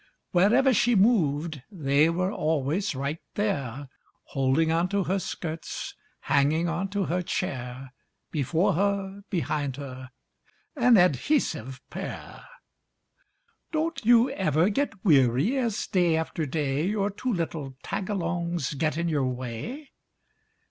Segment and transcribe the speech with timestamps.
[0.31, 3.87] Wherever she moved, They were always right there
[4.23, 7.93] Holding onto her skirts, Hanging onto her chair.
[8.31, 10.09] Before her, behind her
[10.75, 12.45] An adhesive pair.
[13.71, 19.07] Don't you ever get weary As, day after day, your two little tagalongs Get in
[19.07, 19.91] your way?